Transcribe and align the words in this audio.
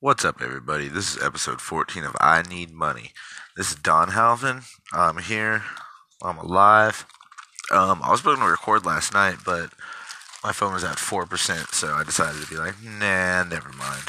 What's 0.00 0.24
up, 0.24 0.42
everybody? 0.42 0.88
This 0.88 1.16
is 1.16 1.22
episode 1.22 1.62
14 1.62 2.04
of 2.04 2.16
I 2.20 2.42
Need 2.42 2.72
Money. 2.72 3.12
This 3.56 3.70
is 3.70 3.76
Don 3.76 4.10
Halfin. 4.10 4.66
I'm 4.92 5.16
here. 5.16 5.62
I'm 6.22 6.36
alive. 6.36 7.06
Um, 7.70 8.02
I 8.02 8.10
was 8.10 8.20
supposed 8.20 8.40
to 8.40 8.46
record 8.46 8.84
last 8.84 9.14
night, 9.14 9.36
but 9.46 9.70
my 10.42 10.52
phone 10.52 10.74
was 10.74 10.84
at 10.84 10.96
4%, 10.96 11.72
so 11.72 11.94
I 11.94 12.04
decided 12.04 12.42
to 12.42 12.50
be 12.50 12.56
like, 12.56 12.74
nah, 12.82 13.44
never 13.44 13.70
mind. 13.70 14.02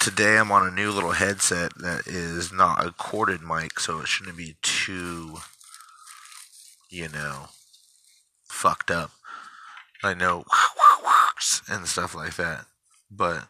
Today 0.00 0.36
I'm 0.36 0.52
on 0.52 0.66
a 0.66 0.70
new 0.70 0.90
little 0.90 1.12
headset 1.12 1.72
that 1.78 2.06
is 2.06 2.52
not 2.52 2.84
a 2.84 2.90
corded 2.90 3.40
mic, 3.40 3.80
so 3.80 4.00
it 4.00 4.08
shouldn't 4.08 4.36
be 4.36 4.56
too, 4.60 5.38
you 6.90 7.08
know, 7.08 7.46
fucked 8.50 8.90
up. 8.90 9.12
I 10.02 10.12
know, 10.12 10.44
and 11.68 11.86
stuff 11.86 12.14
like 12.14 12.34
that. 12.36 12.66
But 13.10 13.46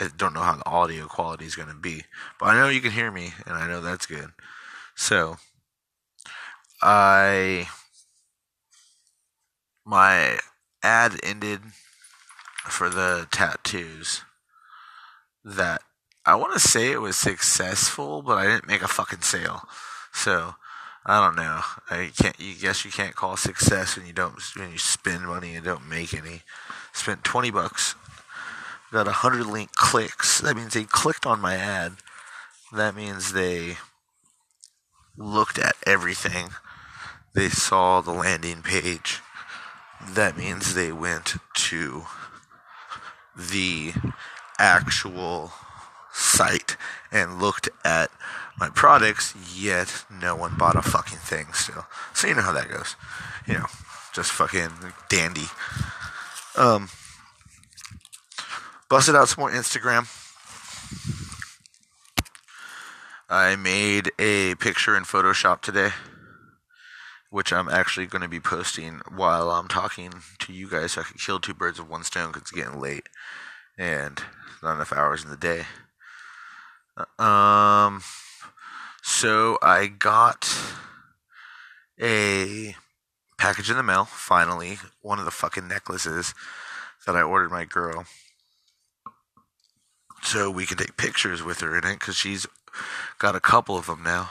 I 0.00 0.08
don't 0.16 0.34
know 0.34 0.40
how 0.40 0.56
the 0.56 0.68
audio 0.68 1.06
quality 1.06 1.44
is 1.44 1.54
going 1.54 1.68
to 1.68 1.74
be, 1.74 2.02
but 2.40 2.46
I 2.46 2.54
know 2.58 2.68
you 2.68 2.80
can 2.80 2.90
hear 2.90 3.10
me, 3.10 3.32
and 3.46 3.56
I 3.56 3.68
know 3.68 3.80
that's 3.80 4.06
good. 4.06 4.30
So, 4.96 5.36
I 6.82 7.68
my 9.84 10.38
ad 10.82 11.18
ended 11.22 11.60
for 12.64 12.88
the 12.88 13.26
tattoos. 13.30 14.22
That 15.44 15.82
I 16.24 16.36
want 16.36 16.54
to 16.54 16.60
say 16.60 16.90
it 16.90 17.02
was 17.02 17.16
successful, 17.16 18.22
but 18.22 18.38
I 18.38 18.44
didn't 18.44 18.66
make 18.66 18.80
a 18.82 18.88
fucking 18.88 19.20
sale. 19.20 19.62
So 20.12 20.54
I 21.04 21.22
don't 21.22 21.36
know. 21.36 21.60
I 21.90 22.10
can't. 22.16 22.40
You 22.40 22.54
guess 22.54 22.84
you 22.84 22.90
can't 22.90 23.14
call 23.14 23.36
success 23.36 23.96
when 23.96 24.06
you 24.06 24.14
don't 24.14 24.40
when 24.56 24.72
you 24.72 24.78
spend 24.78 25.26
money 25.26 25.54
and 25.54 25.64
don't 25.64 25.88
make 25.88 26.14
any. 26.14 26.42
Spent 26.94 27.24
twenty 27.24 27.50
bucks 27.50 27.94
got 28.94 29.06
100 29.06 29.44
link 29.44 29.72
clicks. 29.72 30.40
That 30.40 30.56
means 30.56 30.72
they 30.72 30.84
clicked 30.84 31.26
on 31.26 31.40
my 31.40 31.56
ad. 31.56 31.94
That 32.72 32.94
means 32.94 33.32
they 33.32 33.78
looked 35.16 35.58
at 35.58 35.74
everything. 35.84 36.50
They 37.34 37.48
saw 37.48 38.00
the 38.00 38.12
landing 38.12 38.62
page. 38.62 39.20
That 40.08 40.36
means 40.36 40.74
they 40.74 40.92
went 40.92 41.34
to 41.54 42.04
the 43.36 43.94
actual 44.60 45.50
site 46.12 46.76
and 47.10 47.40
looked 47.40 47.68
at 47.84 48.12
my 48.60 48.68
products, 48.68 49.34
yet 49.56 50.04
no 50.08 50.36
one 50.36 50.56
bought 50.56 50.76
a 50.76 50.82
fucking 50.82 51.18
thing 51.18 51.52
still. 51.52 51.86
So 52.12 52.28
you 52.28 52.36
know 52.36 52.42
how 52.42 52.52
that 52.52 52.70
goes. 52.70 52.94
You 53.48 53.54
know, 53.54 53.66
just 54.12 54.30
fucking 54.30 54.70
dandy. 55.08 55.46
Um, 56.56 56.90
busted 58.88 59.16
out 59.16 59.28
some 59.28 59.42
more 59.42 59.50
Instagram. 59.50 60.08
I 63.28 63.56
made 63.56 64.12
a 64.18 64.54
picture 64.56 64.96
in 64.96 65.04
Photoshop 65.04 65.62
today, 65.62 65.90
which 67.30 67.52
I'm 67.52 67.68
actually 67.68 68.06
going 68.06 68.22
to 68.22 68.28
be 68.28 68.40
posting 68.40 69.00
while 69.14 69.50
I'm 69.50 69.68
talking 69.68 70.12
to 70.40 70.52
you 70.52 70.68
guys 70.68 70.92
so 70.92 71.00
I 71.00 71.04
can 71.04 71.18
kill 71.18 71.40
two 71.40 71.54
birds 71.54 71.80
with 71.80 71.88
one 71.88 72.04
stone 72.04 72.28
because 72.28 72.42
it's 72.42 72.50
getting 72.50 72.80
late 72.80 73.08
and 73.78 74.22
not 74.62 74.74
enough 74.74 74.92
hours 74.92 75.24
in 75.24 75.30
the 75.30 75.36
day. 75.36 75.64
Um, 77.18 78.02
so 79.02 79.58
I 79.62 79.86
got 79.86 80.48
a 82.00 82.76
package 83.38 83.70
in 83.70 83.76
the 83.76 83.82
mail, 83.82 84.04
finally, 84.04 84.78
one 85.00 85.18
of 85.18 85.24
the 85.24 85.30
fucking 85.30 85.66
necklaces 85.66 86.34
that 87.06 87.16
I 87.16 87.22
ordered 87.22 87.50
my 87.50 87.64
girl 87.64 88.06
so 90.24 90.50
we 90.50 90.66
can 90.66 90.78
take 90.78 90.96
pictures 90.96 91.42
with 91.42 91.60
her 91.60 91.76
in 91.76 91.84
it 91.84 92.00
because 92.00 92.16
she's 92.16 92.46
got 93.18 93.36
a 93.36 93.40
couple 93.40 93.76
of 93.76 93.86
them 93.86 94.02
now. 94.02 94.30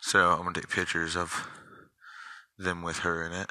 So 0.00 0.32
I'm 0.32 0.38
gonna 0.38 0.54
take 0.54 0.70
pictures 0.70 1.16
of 1.16 1.46
them 2.58 2.82
with 2.82 2.98
her 2.98 3.24
in 3.24 3.32
it, 3.32 3.50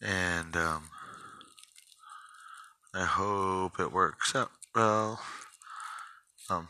and 0.00 0.56
um, 0.56 0.84
I 2.94 3.04
hope 3.04 3.78
it 3.78 3.92
works 3.92 4.34
out 4.34 4.50
well. 4.74 5.20
Um, 6.48 6.68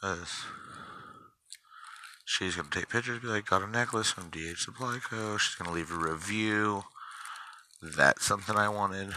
because 0.00 0.44
she's 2.24 2.56
gonna 2.56 2.68
take 2.70 2.88
pictures, 2.88 3.20
be 3.20 3.28
like, 3.28 3.46
got 3.46 3.62
a 3.62 3.66
necklace 3.66 4.10
from 4.10 4.30
DH 4.30 4.58
Supply 4.58 4.98
Co. 5.02 5.36
She's 5.36 5.56
gonna 5.56 5.74
leave 5.74 5.90
a 5.90 5.96
review. 5.96 6.84
That's 7.82 8.24
something 8.24 8.56
I 8.56 8.68
wanted. 8.68 9.14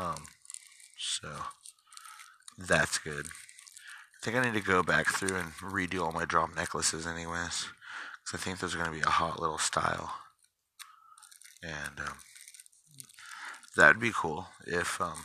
Um, 0.00 0.24
so 0.96 1.28
that's 2.56 2.96
good. 2.98 3.26
I 3.26 4.24
think 4.24 4.36
I 4.36 4.44
need 4.44 4.58
to 4.58 4.66
go 4.66 4.82
back 4.82 5.08
through 5.08 5.36
and 5.36 5.52
redo 5.56 6.02
all 6.02 6.12
my 6.12 6.24
drop 6.24 6.56
necklaces, 6.56 7.06
anyways, 7.06 7.66
because 8.24 8.34
I 8.34 8.38
think 8.38 8.58
those 8.58 8.74
are 8.74 8.78
going 8.78 8.90
to 8.90 8.96
be 8.96 9.02
a 9.02 9.10
hot 9.10 9.38
little 9.38 9.58
style, 9.58 10.14
and 11.62 12.00
um, 12.00 12.14
that'd 13.76 14.00
be 14.00 14.12
cool 14.14 14.46
if 14.66 14.98
um, 15.02 15.24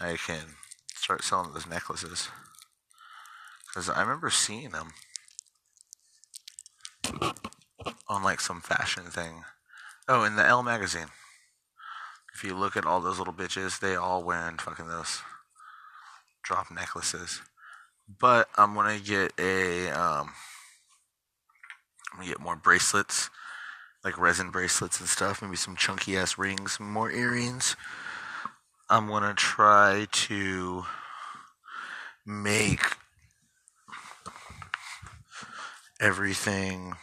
I 0.00 0.16
can 0.16 0.56
start 0.92 1.22
selling 1.22 1.52
those 1.52 1.68
necklaces. 1.68 2.28
Because 3.68 3.88
I 3.88 4.00
remember 4.00 4.30
seeing 4.30 4.70
them 4.70 4.90
on 8.08 8.24
like 8.24 8.40
some 8.40 8.60
fashion 8.60 9.04
thing. 9.04 9.44
Oh, 10.08 10.24
in 10.24 10.34
the 10.34 10.44
Elle 10.44 10.64
magazine. 10.64 11.10
If 12.40 12.44
you 12.44 12.54
look 12.56 12.74
at 12.74 12.86
all 12.86 13.02
those 13.02 13.18
little 13.18 13.34
bitches, 13.34 13.80
they 13.80 13.96
all 13.96 14.22
wearing 14.22 14.56
fucking 14.56 14.88
those 14.88 15.20
drop 16.42 16.70
necklaces. 16.70 17.42
But 18.18 18.48
I'm 18.56 18.74
gonna 18.74 18.98
get 18.98 19.34
a 19.38 19.90
um, 19.90 20.30
I'm 22.10 22.20
gonna 22.20 22.28
get 22.28 22.40
more 22.40 22.56
bracelets, 22.56 23.28
like 24.02 24.16
resin 24.16 24.48
bracelets 24.50 25.00
and 25.00 25.08
stuff. 25.10 25.42
Maybe 25.42 25.56
some 25.56 25.76
chunky 25.76 26.16
ass 26.16 26.38
rings, 26.38 26.78
some 26.78 26.90
more 26.90 27.10
earrings. 27.10 27.76
I'm 28.88 29.06
gonna 29.06 29.34
try 29.34 30.06
to 30.10 30.86
make 32.24 32.80
everything 36.00 36.94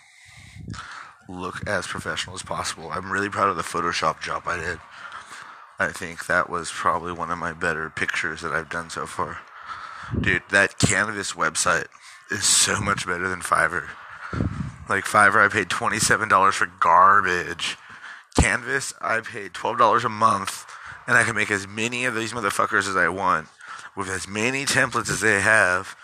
look 1.29 1.67
as 1.69 1.85
professional 1.85 2.35
as 2.35 2.41
possible. 2.41 2.89
I'm 2.91 3.11
really 3.11 3.29
proud 3.29 3.49
of 3.49 3.55
the 3.55 3.61
Photoshop 3.61 4.19
job 4.19 4.41
I 4.47 4.57
did. 4.57 4.79
I 5.79 5.89
think 5.89 6.25
that 6.25 6.49
was 6.49 6.71
probably 6.71 7.11
one 7.11 7.29
of 7.29 7.37
my 7.37 7.53
better 7.53 7.89
pictures 7.89 8.41
that 8.41 8.51
I've 8.51 8.69
done 8.69 8.89
so 8.89 9.05
far. 9.05 9.39
Dude, 10.19 10.43
that 10.49 10.79
Canvas 10.79 11.33
website 11.33 11.87
is 12.31 12.43
so 12.45 12.79
much 12.81 13.05
better 13.05 13.27
than 13.27 13.41
Fiverr. 13.41 13.87
Like 14.89 15.05
Fiverr, 15.05 15.45
I 15.45 15.49
paid 15.49 15.69
$27 15.69 16.53
for 16.53 16.65
garbage. 16.79 17.77
Canvas, 18.39 18.93
I 19.01 19.19
paid 19.21 19.53
$12 19.53 20.03
a 20.03 20.09
month, 20.09 20.65
and 21.05 21.17
I 21.17 21.23
can 21.23 21.35
make 21.35 21.51
as 21.51 21.67
many 21.67 22.05
of 22.05 22.15
these 22.15 22.33
motherfuckers 22.33 22.87
as 22.87 22.95
I 22.95 23.09
want 23.09 23.47
with 23.97 24.09
as 24.09 24.27
many 24.27 24.65
templates 24.65 25.09
as 25.09 25.21
they 25.21 25.41
have, 25.41 25.95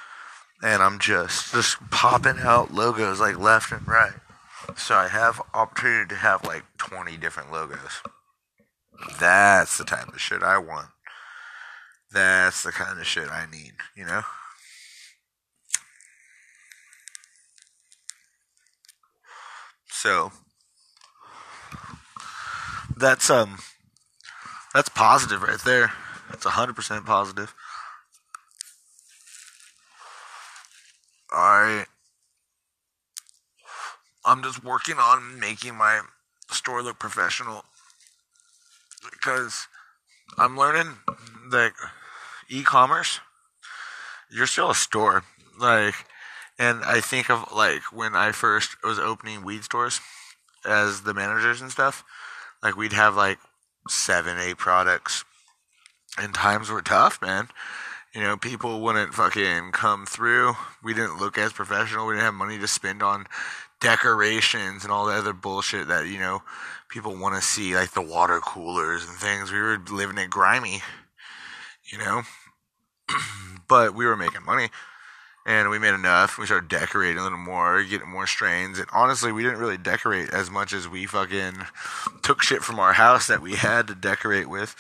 and 0.62 0.82
I'm 0.82 0.98
just 0.98 1.54
just 1.54 1.78
popping 1.92 2.40
out 2.40 2.74
logos 2.74 3.20
like 3.20 3.38
left 3.38 3.72
and 3.72 3.88
right. 3.88 4.14
So 4.76 4.96
I 4.96 5.08
have 5.10 5.42
opportunity 5.54 6.10
to 6.10 6.16
have 6.16 6.44
like 6.44 6.64
20 6.78 7.18
different 7.18 7.52
logos. 7.52 8.02
That's 9.20 9.78
the 9.78 9.84
type 9.84 10.08
of 10.08 10.20
shit 10.20 10.44
I 10.44 10.58
want. 10.58 10.90
That's 12.12 12.64
the 12.64 12.72
kind 12.72 13.00
of 13.00 13.06
shit 13.06 13.30
I 13.30 13.46
need, 13.52 13.74
you 13.96 14.06
know? 14.06 14.22
So 19.90 20.32
that's 22.98 23.30
um 23.30 23.58
that's 24.74 24.90
positive 24.90 25.42
right 25.42 25.60
there. 25.60 25.94
That's 26.30 26.46
100% 26.46 27.06
positive. 27.06 27.54
I 31.32 31.86
I'm 34.26 34.44
just 34.44 34.64
working 34.64 34.96
on 34.96 35.40
making 35.40 35.76
my 35.76 36.02
store 36.50 36.82
look 36.82 37.00
professional 37.00 37.66
because 39.24 39.68
I'm 40.38 40.58
learning 40.58 40.98
that 41.52 41.74
e-commerce, 42.50 43.20
you're 44.30 44.48
still 44.48 44.72
a 44.72 44.76
store. 44.76 45.24
Like, 45.60 45.96
and 46.60 46.84
I 46.84 47.00
think 47.00 47.30
of 47.30 47.52
like 47.54 47.82
when 47.94 48.16
I 48.16 48.32
first 48.32 48.76
was 48.84 49.00
opening 49.00 49.44
weed 49.44 49.64
stores 49.64 50.02
as 50.66 51.02
the 51.02 51.14
managers 51.14 51.62
and 51.62 51.72
stuff. 51.72 52.04
Like 52.62 52.76
we'd 52.76 52.94
have 52.94 53.16
like 53.16 53.40
seven, 53.88 54.38
eight 54.40 54.58
products, 54.58 55.24
and 56.18 56.34
times 56.34 56.70
were 56.70 56.82
tough, 56.82 57.22
man. 57.22 57.50
You 58.14 58.22
know, 58.22 58.38
people 58.38 58.82
wouldn't 58.82 59.14
fucking 59.14 59.72
come 59.72 60.06
through. 60.06 60.54
We 60.84 60.94
didn't 60.94 61.18
look 61.18 61.38
as 61.38 61.52
professional. 61.52 62.06
We 62.06 62.14
didn't 62.14 62.26
have 62.26 62.34
money 62.34 62.60
to 62.60 62.68
spend 62.68 63.02
on 63.02 63.26
decorations 63.84 64.84
and 64.84 64.92
all 64.92 65.06
the 65.06 65.14
other 65.14 65.34
bullshit 65.34 65.90
that 65.90 66.08
you 66.08 66.18
know 66.18 66.42
people 66.90 67.16
want 67.16 67.36
to 67.36 67.42
see, 67.42 67.76
like 67.76 67.92
the 67.92 68.02
water 68.02 68.40
coolers 68.40 69.06
and 69.08 69.18
things. 69.18 69.52
We 69.52 69.60
were 69.60 69.80
living 69.92 70.18
it 70.18 70.30
grimy, 70.30 70.82
you 71.92 71.98
know, 71.98 72.24
but 73.68 73.94
we 73.94 74.06
were 74.06 74.18
making 74.18 74.46
money. 74.46 74.70
And 75.46 75.70
we 75.70 75.78
made 75.78 75.94
enough. 75.94 76.38
We 76.38 76.46
started 76.46 76.70
decorating 76.70 77.18
a 77.18 77.24
little 77.24 77.38
more, 77.38 77.84
getting 77.84 78.10
more 78.10 78.28
strains. 78.28 78.80
And 78.80 78.88
honestly, 78.94 79.34
we 79.34 79.44
didn't 79.44 79.60
really 79.60 79.76
decorate 79.76 80.30
as 80.30 80.50
much 80.50 80.72
as 80.72 80.88
we 80.88 81.06
fucking 81.06 81.56
took 82.22 82.42
shit 82.42 82.64
from 82.64 82.80
our 82.80 82.94
house 82.94 83.28
that 83.28 83.42
we 83.42 83.56
had 83.56 83.88
to 83.88 83.96
decorate 83.96 84.48
with. 84.48 84.74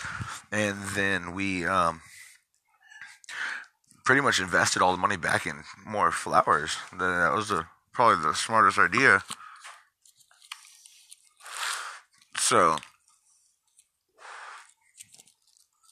And 0.54 0.78
then 0.96 1.34
we, 1.34 1.66
um, 1.66 2.00
pretty 4.06 4.22
much 4.22 4.40
invested 4.40 4.82
all 4.82 4.94
the 4.94 4.98
money 4.98 5.18
back 5.18 5.46
in 5.46 5.64
more 5.86 6.12
flowers. 6.12 6.78
That 6.98 7.34
was 7.34 7.50
the, 7.50 7.66
probably 7.94 8.24
the 8.24 8.34
smartest 8.34 8.78
idea. 8.78 9.24
So 12.38 12.78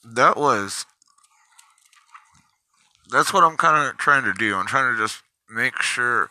that 0.04 0.36
was 0.36 0.86
that's 3.10 3.34
what 3.34 3.44
I'm 3.44 3.58
kind 3.58 3.90
of 3.90 3.98
trying 3.98 4.24
to 4.24 4.34
do. 4.34 4.56
I'm 4.56 4.66
trying 4.66 4.94
to 4.94 5.02
just 5.02 5.22
make 5.50 5.82
sure 5.82 6.30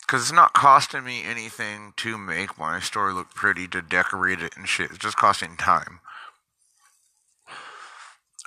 because 0.00 0.22
it's 0.22 0.32
not 0.32 0.52
costing 0.52 1.04
me 1.04 1.22
anything 1.22 1.92
to 1.96 2.16
make 2.16 2.58
my 2.58 2.80
store 2.80 3.12
look 3.12 3.30
pretty 3.34 3.66
to 3.68 3.82
decorate 3.82 4.40
it 4.40 4.56
and 4.56 4.68
shit. 4.68 4.90
It's 4.90 4.98
just 4.98 5.16
costing 5.16 5.56
time. 5.56 6.00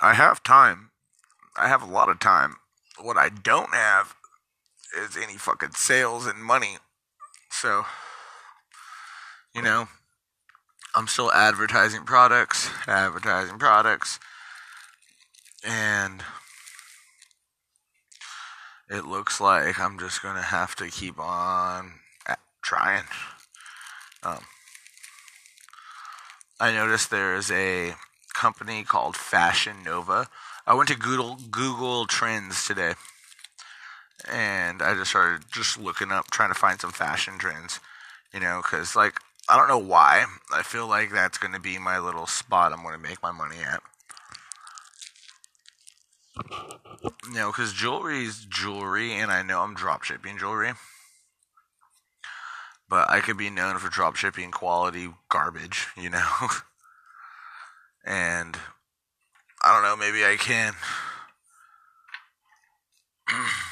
I 0.00 0.14
have 0.14 0.42
time. 0.42 0.90
I 1.56 1.68
have 1.68 1.82
a 1.82 1.92
lot 1.92 2.08
of 2.08 2.18
time. 2.18 2.56
What 3.00 3.16
I 3.16 3.28
don't 3.28 3.72
have 3.74 4.14
is 4.96 5.16
any 5.16 5.36
fucking 5.36 5.72
sales 5.72 6.26
and 6.26 6.42
money. 6.42 6.78
So, 7.50 7.84
you 9.54 9.62
know, 9.62 9.88
I'm 10.94 11.06
still 11.06 11.32
advertising 11.32 12.04
products, 12.04 12.68
advertising 12.86 13.58
products, 13.58 14.18
and 15.64 16.22
it 18.90 19.04
looks 19.04 19.40
like 19.40 19.80
I'm 19.80 19.98
just 19.98 20.22
gonna 20.22 20.42
have 20.42 20.74
to 20.76 20.88
keep 20.88 21.18
on 21.18 21.94
trying. 22.62 23.04
Um, 24.22 24.38
I 26.60 26.72
noticed 26.72 27.10
there 27.10 27.34
is 27.34 27.50
a 27.50 27.94
company 28.34 28.84
called 28.84 29.16
Fashion 29.16 29.82
Nova. 29.84 30.28
I 30.66 30.74
went 30.74 30.88
to 30.88 30.96
Google 30.96 31.36
Google 31.50 32.06
Trends 32.06 32.64
today, 32.66 32.94
and 34.30 34.82
I 34.82 34.94
just 34.94 35.10
started 35.10 35.44
just 35.52 35.78
looking 35.78 36.12
up, 36.12 36.30
trying 36.30 36.50
to 36.50 36.58
find 36.58 36.80
some 36.80 36.92
fashion 36.92 37.38
trends. 37.38 37.80
You 38.32 38.40
know, 38.40 38.60
because 38.62 38.96
like 38.96 39.18
I 39.48 39.56
don't 39.56 39.68
know 39.68 39.78
why. 39.78 40.24
I 40.52 40.62
feel 40.62 40.86
like 40.86 41.10
that's 41.10 41.38
going 41.38 41.52
to 41.52 41.60
be 41.60 41.78
my 41.78 41.98
little 41.98 42.26
spot 42.26 42.72
I'm 42.72 42.82
going 42.82 42.94
to 42.94 43.02
make 43.02 43.22
my 43.22 43.32
money 43.32 43.56
at. 43.58 43.82
You 47.26 47.34
know, 47.34 47.50
because 47.50 47.72
jewelry 47.72 48.24
is 48.24 48.46
jewelry, 48.48 49.12
and 49.12 49.30
I 49.30 49.42
know 49.42 49.60
I'm 49.60 49.74
drop 49.74 50.04
shipping 50.04 50.38
jewelry. 50.38 50.72
But 52.88 53.10
I 53.10 53.20
could 53.20 53.36
be 53.36 53.50
known 53.50 53.78
for 53.78 53.88
drop 53.88 54.16
shipping 54.16 54.50
quality 54.50 55.08
garbage, 55.28 55.88
you 55.96 56.10
know? 56.10 56.28
and 58.04 58.56
I 59.64 59.72
don't 59.72 59.82
know, 59.82 59.96
maybe 59.96 60.24
I 60.24 60.36
can 60.36 60.74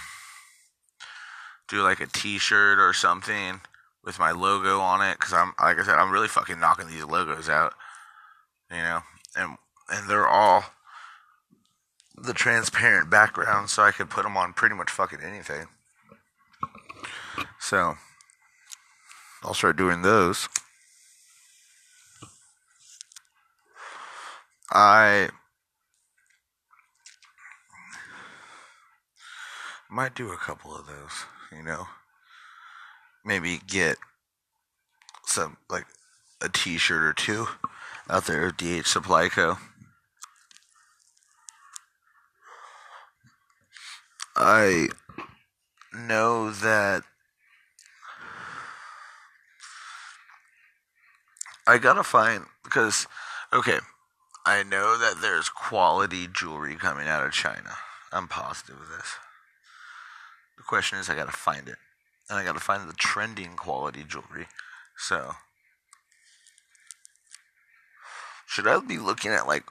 do 1.71 1.83
like 1.83 2.01
a 2.01 2.07
t 2.07 2.39
shirt 2.39 2.79
or 2.79 2.93
something 2.93 3.61
with 4.05 4.19
my 4.19 4.33
logo 4.33 4.81
on 4.81 5.01
it 5.01 5.19
because 5.19 5.33
I'm 5.33 5.55
like 5.61 5.79
I 5.79 5.85
said 5.85 5.95
I'm 5.95 6.11
really 6.11 6.29
fucking 6.29 6.59
knocking 6.59 6.89
these 6.89 7.05
logos 7.05 7.49
out, 7.49 7.75
you 8.71 8.79
know, 8.79 9.01
and 9.37 9.57
and 9.89 10.09
they're 10.09 10.29
all 10.29 10.65
the 12.17 12.35
transparent 12.35 13.09
background, 13.09 13.71
so 13.71 13.83
I 13.83 13.93
could 13.93 14.11
put 14.11 14.25
them 14.25 14.37
on 14.37 14.53
pretty 14.53 14.75
much 14.75 14.91
fucking 14.91 15.21
anything. 15.23 15.67
So 17.59 17.95
I'll 19.43 19.55
start 19.55 19.77
doing 19.77 20.03
those. 20.03 20.49
I 24.73 25.31
might 29.91 30.15
do 30.15 30.31
a 30.31 30.37
couple 30.37 30.75
of 30.75 30.87
those, 30.87 31.25
you 31.53 31.63
know 31.63 31.87
maybe 33.25 33.61
get 33.67 33.97
some 35.25 35.57
like 35.69 35.87
a 36.41 36.49
T-shirt 36.49 37.03
or 37.03 37.13
two 37.13 37.47
out 38.09 38.27
there 38.27 38.49
at 38.49 38.57
DH 38.57 38.87
Supply 38.87 39.29
Co. 39.29 39.59
I 44.37 44.89
know 45.95 46.51
that 46.51 47.03
I 51.67 51.79
gotta 51.79 52.03
find 52.03 52.47
because 52.65 53.07
okay, 53.53 53.79
I 54.47 54.63
know 54.63 54.99
that 54.99 55.21
there's 55.21 55.49
quality 55.49 56.27
jewelry 56.27 56.77
coming 56.77 57.07
out 57.07 57.27
of 57.27 57.33
China. 57.33 57.77
I'm 58.13 58.29
positive 58.29 58.81
of 58.81 58.89
this. 58.89 59.15
The 60.61 60.65
question 60.67 60.99
is, 60.99 61.09
I 61.09 61.15
gotta 61.15 61.33
find 61.33 61.67
it 61.67 61.77
and 62.31 62.39
I 62.39 62.45
got 62.45 62.53
to 62.53 62.61
find 62.61 62.89
the 62.89 62.95
trending 62.95 63.57
quality 63.57 64.05
jewelry. 64.05 64.47
So, 64.97 65.33
should 68.47 68.69
I 68.69 68.79
be 68.81 68.99
looking 68.99 69.33
at 69.33 69.49
like 69.49 69.65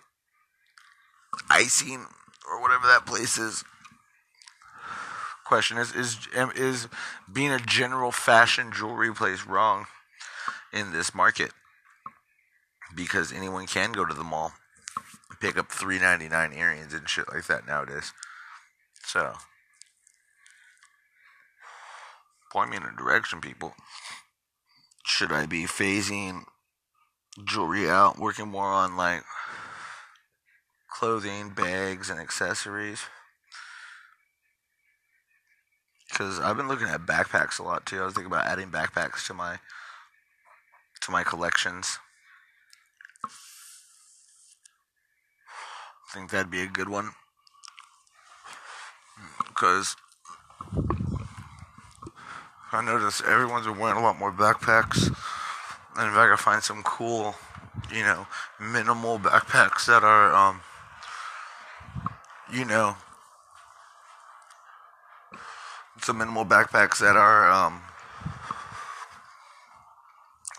icing 1.50 2.06
or 2.47 2.62
whatever 2.62 2.86
that 2.88 3.06
place 3.06 3.38
is? 3.38 3.63
Question 5.45 5.77
is 5.77 5.95
is 5.95 6.18
is 6.56 6.88
being 7.31 7.51
a 7.51 7.59
general 7.59 8.12
fashion 8.12 8.71
jewelry 8.71 9.13
place 9.13 9.45
wrong 9.45 9.86
in 10.74 10.91
this 10.91 11.15
market? 11.15 11.51
Because 12.94 13.31
anyone 13.31 13.68
can 13.68 13.94
go 13.94 14.06
to 14.06 14.13
the 14.13 14.24
mall, 14.24 14.51
pick 15.39 15.57
up 15.57 15.69
three 15.69 15.97
ninety 15.97 16.27
nine 16.27 16.51
earrings 16.53 16.94
and 16.94 17.07
shit 17.07 17.31
like 17.33 17.47
that 17.47 17.65
nowadays. 17.65 18.12
So 19.03 19.33
point 22.51 22.72
me 22.72 22.78
in 22.78 22.84
a 22.84 22.96
direction, 22.96 23.42
people. 23.42 23.74
Should 25.06 25.31
I 25.31 25.46
be 25.46 25.63
phasing 25.63 26.44
jewelry 27.44 27.90
out, 27.90 28.18
working 28.18 28.48
more 28.48 28.68
on 28.68 28.98
like 28.98 29.24
clothing, 30.90 31.50
bags, 31.50 32.10
and 32.10 32.20
accessories? 32.20 33.03
Because 36.10 36.39
I've 36.39 36.58
been 36.58 36.68
looking 36.68 36.88
at 36.88 37.06
backpacks 37.06 37.60
a 37.60 37.63
lot 37.63 37.86
too. 37.86 38.01
I 38.01 38.06
was 38.06 38.13
thinking 38.13 38.32
about 38.32 38.48
adding 38.48 38.70
backpacks 38.70 39.25
to 39.27 39.34
my 39.34 39.60
to 41.01 41.12
my 41.12 41.24
collections. 41.24 42.00
I 43.24 43.29
think 46.13 46.32
that'd 46.32 46.51
be 46.51 46.62
a 46.62 46.68
good 46.68 46.89
one 46.89 47.12
because 49.48 49.96
I 52.72 52.84
noticed 52.84 53.24
everyone's 53.24 53.66
been 53.66 53.80
wearing 53.80 53.98
a 53.98 54.04
lot 54.04 54.20
more 54.20 54.32
backpacks. 54.32 55.08
And 55.98 56.12
if 56.12 56.18
I 56.18 56.28
can 56.28 56.38
find 56.38 56.62
some 56.62 56.84
cool, 56.84 57.36
you 57.92 58.04
know, 58.04 58.28
minimal 58.60 59.18
backpacks 59.18 59.88
that 59.88 60.04
are, 60.04 60.34
um, 60.34 60.62
you 62.54 62.66
know, 62.66 62.96
some 66.02 66.20
minimal 66.20 66.46
backpacks 66.46 67.00
that 67.00 67.16
are, 67.16 67.50
um, 67.50 67.82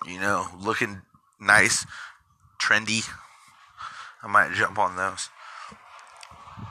you 0.05 0.19
know, 0.19 0.49
looking 0.59 1.03
nice, 1.41 1.87
trendy, 2.61 3.09
I 4.23 4.27
might 4.27 4.53
jump 4.53 4.79
on 4.79 4.97
those. 4.97 5.29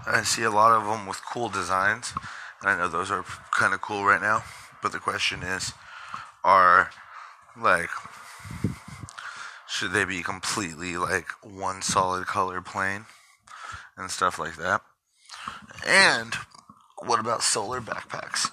I 0.05 0.23
see 0.23 0.43
a 0.43 0.51
lot 0.51 0.71
of 0.71 0.85
them 0.85 1.07
with 1.07 1.21
cool 1.25 1.47
designs, 1.47 2.13
and 2.61 2.69
I 2.69 2.77
know 2.77 2.89
those 2.89 3.09
are 3.09 3.23
kind 3.51 3.73
of 3.73 3.79
cool 3.79 4.03
right 4.03 4.21
now. 4.21 4.43
But 4.81 4.91
the 4.91 4.99
question 4.99 5.43
is, 5.43 5.73
are 6.43 6.91
like 7.59 7.89
should 9.79 9.91
they 9.91 10.03
be 10.03 10.23
completely 10.23 10.97
like 10.97 11.29
one 11.41 11.81
solid 11.81 12.25
color 12.25 12.59
plain 12.59 13.05
and 13.95 14.09
stuff 14.09 14.39
like 14.39 14.57
that? 14.57 14.81
And 15.87 16.33
what 16.97 17.19
about 17.19 17.43
solar 17.43 17.79
backpacks? 17.79 18.51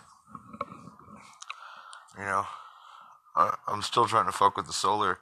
You 2.19 2.25
know, 2.25 2.47
I, 3.35 3.57
I'm 3.67 3.83
still 3.83 4.07
trying 4.07 4.27
to 4.27 4.33
fuck 4.33 4.57
with 4.57 4.67
the 4.67 4.73
solar. 4.73 5.19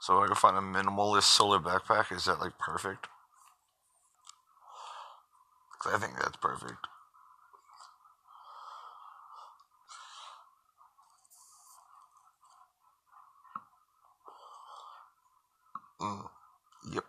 So 0.00 0.22
I 0.22 0.26
can 0.26 0.36
find 0.36 0.56
a 0.56 0.60
minimalist 0.60 1.24
solar 1.24 1.58
backpack. 1.58 2.10
Is 2.10 2.24
that 2.24 2.40
like 2.40 2.58
perfect? 2.58 3.06
Cause 5.78 5.94
I 5.94 5.98
think 5.98 6.14
that's 6.18 6.36
perfect. 6.36 6.86
Mm. 16.00 16.28
Yep. 16.92 17.04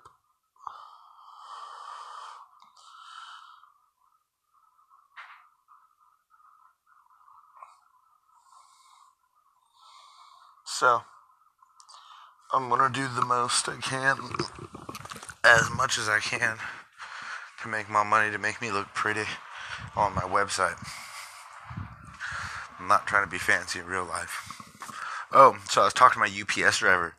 So, 10.65 11.01
I'm 12.53 12.69
gonna 12.69 12.93
do 12.93 13.07
the 13.07 13.23
most 13.23 13.69
I 13.69 13.77
can, 13.77 14.17
as 15.43 15.69
much 15.69 15.97
as 15.97 16.09
I 16.09 16.19
can, 16.19 16.57
to 17.61 17.67
make 17.69 17.89
my 17.89 18.03
money 18.03 18.31
to 18.31 18.37
make 18.37 18.61
me 18.61 18.71
look 18.71 18.87
pretty 18.93 19.23
on 19.95 20.13
my 20.15 20.21
website. 20.21 20.75
I'm 22.79 22.87
not 22.87 23.07
trying 23.07 23.23
to 23.23 23.31
be 23.31 23.37
fancy 23.37 23.79
in 23.79 23.85
real 23.85 24.05
life. 24.05 24.61
Oh, 25.31 25.57
so 25.69 25.81
I 25.81 25.85
was 25.85 25.93
talking 25.93 26.21
to 26.21 26.29
my 26.29 26.65
UPS 26.65 26.79
driver, 26.79 27.13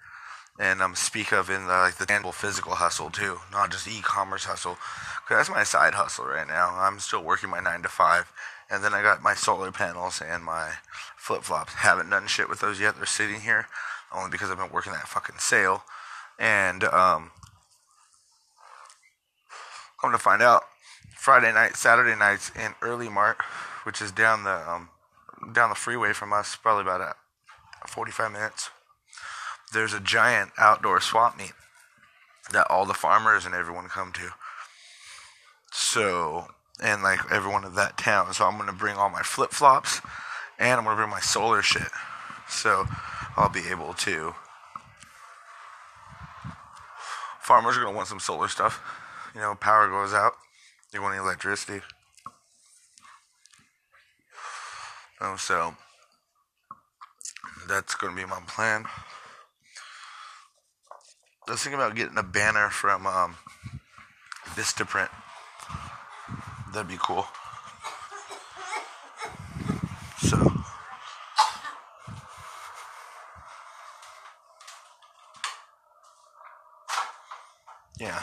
and 0.59 0.83
um, 0.83 0.95
speak 0.95 1.33
of 1.33 1.49
in 1.49 1.67
the, 1.67 1.73
like 1.73 1.97
the 1.97 2.07
tangible 2.07 2.33
physical 2.33 2.75
hustle 2.75 3.11
too, 3.11 3.39
not 3.51 3.71
just 3.71 3.89
e-commerce 3.89 4.45
hustle. 4.45 4.77
Cause 5.27 5.39
that's 5.39 5.51
my 5.51 5.65
side 5.65 5.95
hustle 5.95 6.27
right 6.27 6.47
now. 6.47 6.75
I'm 6.75 6.99
still 6.99 7.23
working 7.23 7.51
my 7.51 7.61
nine 7.61 7.83
to 7.83 7.89
five, 7.89 8.33
and 8.71 8.85
then 8.85 8.93
I 8.93 9.03
got 9.03 9.23
my 9.23 9.35
solar 9.35 9.73
panels 9.73 10.21
and 10.21 10.45
my 10.45 10.73
flip 11.17 11.43
flops. 11.43 11.75
Haven't 11.75 12.11
done 12.11 12.27
shit 12.27 12.49
with 12.49 12.61
those 12.61 12.81
yet. 12.81 12.97
They're 12.97 13.07
sitting 13.07 13.41
here 13.41 13.67
only 14.15 14.31
because 14.31 14.51
I've 14.51 14.59
been 14.59 14.73
working 14.73 14.93
that 14.93 15.09
fucking 15.09 15.37
sale, 15.39 15.85
and 16.39 16.85
um, 16.85 17.31
gonna 20.03 20.19
find 20.19 20.43
out 20.43 20.65
Friday 21.17 21.53
night, 21.53 21.77
Saturday 21.77 22.19
nights 22.19 22.51
in 22.55 22.73
Earlimart, 22.83 23.37
which 23.85 24.03
is 24.03 24.13
down 24.13 24.45
the 24.45 24.71
um, 24.71 24.89
down 25.53 25.71
the 25.71 25.77
freeway 25.77 26.13
from 26.13 26.33
us, 26.33 26.57
probably 26.57 26.83
about 26.83 27.01
a 27.01 27.15
45 27.89 28.33
minutes, 28.33 28.71
there's 29.73 29.95
a 29.95 30.01
giant 30.01 30.51
outdoor 30.59 31.01
swap 31.01 31.37
meet 31.37 31.53
that 32.53 32.67
all 32.71 32.85
the 32.85 32.95
farmers 32.95 33.47
and 33.47 33.55
everyone 33.55 33.89
come 33.89 34.13
to. 34.13 34.31
So, 35.71 36.49
and 36.83 37.03
like 37.03 37.21
everyone 37.31 37.65
of 37.65 37.75
that 37.75 37.97
town. 37.97 38.33
So 38.35 38.45
I'm 38.45 38.57
going 38.57 38.69
to 38.69 38.75
bring 38.75 38.97
all 38.97 39.09
my 39.09 39.23
flip 39.23 39.51
flops 39.51 40.01
and 40.59 40.73
I'm 40.73 40.85
going 40.85 40.97
to 40.97 41.01
bring 41.01 41.11
my 41.11 41.21
solar 41.21 41.63
shit. 41.63 41.89
So 42.49 42.87
I'll 43.37 43.49
be 43.49 43.69
able 43.71 43.95
to. 43.95 44.35
Farmers 47.41 47.77
are 47.77 47.81
going 47.81 47.93
to 47.93 47.97
want 47.97 48.09
some 48.09 48.21
solar 48.21 48.49
stuff. 48.49 48.81
You 49.35 49.41
know, 49.41 49.55
power 49.55 49.89
goes 49.89 50.13
out, 50.13 50.33
they 50.93 50.99
want 50.99 51.19
electricity. 51.19 51.81
Oh, 55.21 55.37
so 55.37 55.75
that's 57.69 57.95
going 57.95 58.15
to 58.15 58.21
be 58.21 58.29
my 58.29 58.41
plan. 58.47 58.85
I 61.49 61.53
was 61.53 61.63
thinking 61.63 61.81
about 61.81 61.97
getting 61.97 62.17
a 62.17 62.23
banner 62.23 62.71
from 62.71 63.07
um, 63.07 63.37
Vistaprint. 64.55 65.11
That'd 66.73 66.89
be 66.89 66.97
cool. 66.99 67.27
So. 70.23 70.63
Yeah. 78.01 78.23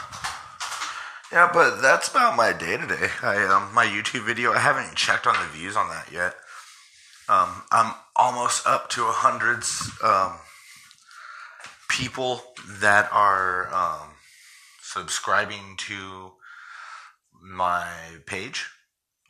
Yeah, 1.30 1.50
but 1.52 1.80
that's 1.80 2.08
about 2.08 2.36
my 2.36 2.52
day 2.52 2.76
today. 2.76 3.08
I 3.22 3.44
um 3.44 3.72
my 3.72 3.86
YouTube 3.86 4.26
video. 4.26 4.52
I 4.52 4.58
haven't 4.58 4.96
checked 4.96 5.26
on 5.26 5.34
the 5.34 5.48
views 5.56 5.76
on 5.76 5.88
that 5.90 6.10
yet. 6.10 6.34
Um, 7.28 7.62
I'm 7.70 7.94
almost 8.16 8.66
up 8.66 8.90
to 8.90 9.04
a 9.04 9.12
hundreds 9.12 9.88
um, 10.02 10.38
people 12.00 12.42
that 12.80 13.10
are 13.12 13.68
um, 13.74 14.08
subscribing 14.80 15.76
to 15.76 16.32
my 17.42 17.92
page, 18.24 18.70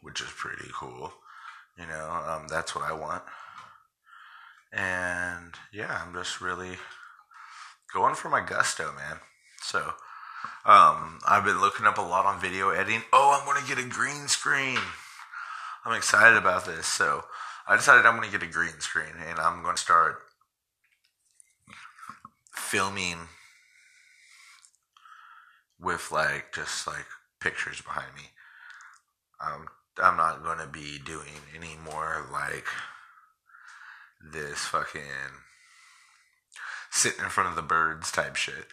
which 0.02 0.20
is 0.20 0.28
pretty 0.28 0.70
cool. 0.72 1.12
You 1.76 1.86
know, 1.88 2.22
um, 2.28 2.46
that's 2.48 2.72
what 2.72 2.84
I 2.84 2.92
want. 2.92 3.24
And 4.72 5.54
yeah, 5.72 6.00
I'm 6.00 6.14
just 6.14 6.40
really 6.40 6.76
going 7.92 8.14
for 8.14 8.28
my 8.28 8.40
gusto, 8.40 8.92
man. 8.92 9.16
So, 9.62 9.78
um, 10.64 11.18
I've 11.26 11.44
been 11.44 11.60
looking 11.60 11.86
up 11.86 11.98
a 11.98 12.02
lot 12.02 12.24
on 12.24 12.40
video 12.40 12.70
editing. 12.70 13.02
Oh, 13.12 13.36
I'm 13.36 13.46
going 13.46 13.60
to 13.60 13.68
get 13.68 13.84
a 13.84 13.88
green 13.88 14.28
screen. 14.28 14.78
I'm 15.84 15.96
excited 15.96 16.38
about 16.38 16.66
this. 16.66 16.86
So, 16.86 17.24
I 17.66 17.74
decided 17.74 18.06
I'm 18.06 18.16
going 18.16 18.30
to 18.30 18.38
get 18.38 18.48
a 18.48 18.52
green 18.52 18.78
screen 18.78 19.14
and 19.28 19.40
I'm 19.40 19.64
going 19.64 19.74
to 19.74 19.82
start 19.82 20.20
filming 22.70 23.28
with 25.80 26.12
like 26.12 26.52
just 26.54 26.86
like 26.86 27.06
pictures 27.40 27.80
behind 27.80 28.14
me. 28.14 28.30
Um, 29.44 29.66
I'm 30.00 30.16
not 30.16 30.44
to 30.58 30.68
be 30.68 30.98
doing 31.04 31.42
any 31.56 31.76
more 31.84 32.26
like 32.32 32.66
this 34.32 34.58
fucking 34.58 35.02
sitting 36.92 37.24
in 37.24 37.30
front 37.30 37.48
of 37.48 37.56
the 37.56 37.62
birds 37.62 38.12
type 38.12 38.36
shit. 38.36 38.66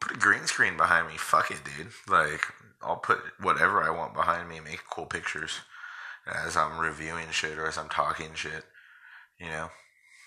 Put 0.00 0.16
a 0.16 0.18
green 0.18 0.46
screen 0.46 0.78
behind 0.78 1.08
me. 1.08 1.18
Fuck 1.18 1.50
it, 1.50 1.60
dude. 1.64 1.88
Like, 2.08 2.42
I'll 2.80 2.96
put 2.96 3.18
whatever 3.40 3.82
I 3.82 3.90
want 3.90 4.14
behind 4.14 4.48
me, 4.48 4.60
make 4.60 4.80
cool 4.88 5.06
pictures 5.06 5.60
as 6.26 6.56
I'm 6.56 6.78
reviewing 6.78 7.30
shit 7.30 7.58
or 7.58 7.66
as 7.66 7.76
I'm 7.76 7.88
talking 7.88 8.34
shit. 8.34 8.64
You 9.38 9.48
know, 9.48 9.68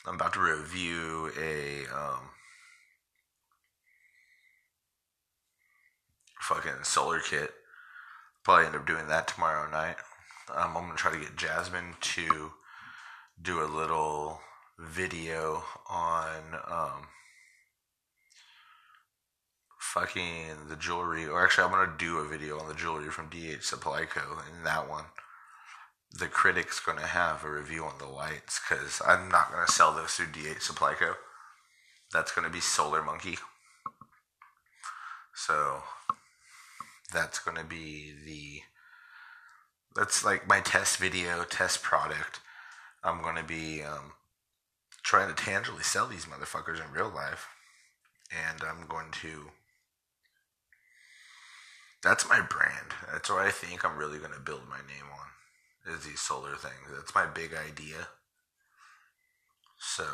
I'm 0.05 0.15
about 0.15 0.33
to 0.33 0.41
review 0.41 1.31
a 1.39 1.85
um, 1.95 2.29
fucking 6.41 6.83
solar 6.83 7.19
kit. 7.19 7.51
Probably 8.43 8.65
end 8.65 8.75
up 8.75 8.87
doing 8.87 9.07
that 9.07 9.27
tomorrow 9.27 9.69
night. 9.69 9.97
Um, 10.53 10.75
I'm 10.75 10.83
gonna 10.85 10.95
try 10.95 11.11
to 11.11 11.19
get 11.19 11.37
Jasmine 11.37 11.95
to 12.01 12.51
do 13.41 13.61
a 13.61 13.65
little 13.65 14.41
video 14.79 15.63
on 15.89 16.59
um, 16.67 17.07
fucking 19.79 20.67
the 20.69 20.75
jewelry, 20.75 21.27
or 21.27 21.43
actually, 21.43 21.65
I'm 21.65 21.71
gonna 21.71 21.93
do 21.97 22.17
a 22.17 22.27
video 22.27 22.59
on 22.59 22.67
the 22.67 22.73
jewelry 22.73 23.09
from 23.09 23.29
DH 23.29 23.63
Supply 23.63 24.05
Co. 24.05 24.39
In 24.51 24.63
that 24.63 24.89
one, 24.89 25.05
the 26.11 26.27
critic's 26.27 26.79
to 26.99 27.05
have 27.05 27.43
a 27.43 27.51
review 27.51 27.83
on 27.83 27.99
the 27.99 28.07
lights 28.07 28.59
because 28.59 29.01
I'm 29.05 29.29
not 29.29 29.51
to 29.65 29.71
sell 29.71 29.93
those 29.93 30.11
through 30.11 30.27
DH 30.27 30.61
Supply 30.61 30.95
Co. 30.95 31.13
That's 32.11 32.31
to 32.45 32.53
be 32.53 32.59
Solar 32.59 33.03
Monkey. 33.03 33.37
So 35.33 35.83
that's 37.11 37.39
going 37.39 37.57
to 37.57 37.63
be 37.63 38.13
the 38.25 38.61
that's 39.95 40.23
like 40.23 40.47
my 40.47 40.61
test 40.61 40.97
video, 40.97 41.43
test 41.43 41.83
product. 41.83 42.39
I'm 43.03 43.21
going 43.21 43.35
to 43.35 43.43
be 43.43 43.83
um, 43.83 44.13
trying 45.03 45.33
to 45.33 45.43
tangibly 45.43 45.83
sell 45.83 46.07
these 46.07 46.25
motherfuckers 46.25 46.83
in 46.83 46.93
real 46.93 47.11
life, 47.13 47.47
and 48.31 48.61
I'm 48.63 48.87
going 48.87 49.11
to. 49.21 49.51
That's 52.03 52.27
my 52.27 52.41
brand. 52.41 52.93
That's 53.11 53.29
what 53.29 53.39
I 53.39 53.51
think 53.51 53.85
I'm 53.85 53.97
really 53.97 54.17
going 54.17 54.33
to 54.33 54.39
build 54.39 54.67
my 54.67 54.77
name 54.77 55.05
on 55.11 55.93
is 55.93 56.05
these 56.05 56.19
solar 56.19 56.55
things. 56.55 56.89
That's 56.95 57.13
my 57.13 57.25
big 57.25 57.51
idea. 57.53 58.07
So, 59.77 60.05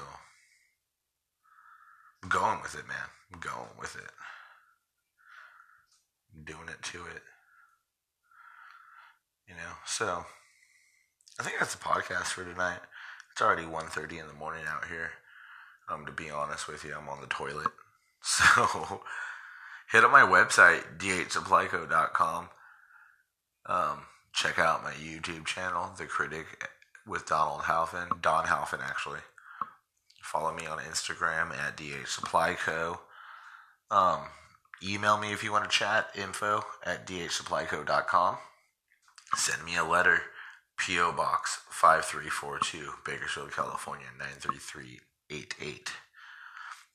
I'm 2.24 2.30
going 2.30 2.62
with 2.62 2.76
it, 2.76 2.88
man. 2.88 3.10
I'm 3.32 3.40
going 3.40 3.78
with 3.80 3.96
it. 3.96 4.12
Doing 6.44 6.70
it 6.70 6.84
to 6.92 7.00
it. 7.00 7.24
You 9.48 9.56
know, 9.56 9.74
so 9.86 10.26
I 11.40 11.44
think 11.44 11.56
that's 11.60 11.76
the 11.76 11.84
podcast 11.84 12.26
for 12.26 12.44
tonight. 12.44 12.80
It's 13.32 13.42
already 13.42 13.64
1.30 13.64 14.20
in 14.20 14.28
the 14.28 14.34
morning 14.34 14.64
out 14.68 14.86
here. 14.86 15.12
Um, 15.90 16.06
to 16.06 16.12
be 16.12 16.30
honest 16.30 16.68
with 16.68 16.84
you, 16.84 16.96
I'm 16.98 17.10
on 17.10 17.22
the 17.22 17.28
toilet. 17.28 17.68
So 18.20 19.02
hit 19.92 20.04
up 20.04 20.12
my 20.12 20.24
website, 20.24 20.98
dhsupplyco.com. 20.98 22.50
Um, 23.68 24.00
check 24.34 24.60
out 24.60 24.84
my 24.84 24.92
YouTube 24.92 25.46
channel, 25.46 25.92
The 25.98 26.06
Critic 26.06 26.46
with 27.06 27.26
Donald 27.26 27.62
Halfin, 27.62 28.22
Don 28.22 28.46
Halfin 28.46 28.82
actually. 28.82 29.20
Follow 30.22 30.54
me 30.54 30.66
on 30.66 30.80
Instagram 30.80 31.56
at 31.58 31.78
DH 31.78 32.08
Supply 32.08 32.56
Co. 32.56 33.00
Um, 33.90 34.24
email 34.84 35.18
me 35.18 35.32
if 35.32 35.44
you 35.44 35.52
want 35.52 35.64
to 35.64 35.70
chat, 35.70 36.10
info 36.16 36.64
at 36.86 37.06
dhsupplyco.com. 37.08 38.38
Send 39.36 39.64
me 39.66 39.76
a 39.76 39.84
letter, 39.84 40.22
P.O. 40.78 41.12
Box 41.12 41.60
5342, 41.70 42.94
Bakersfield, 43.06 43.52
California 43.52 44.08
93388. 44.18 45.92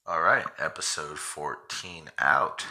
All 0.06 0.22
right, 0.22 0.46
episode 0.58 1.18
14 1.18 2.10
out. 2.18 2.64